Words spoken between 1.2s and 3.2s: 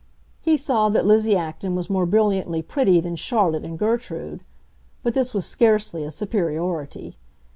Acton was more brilliantly pretty than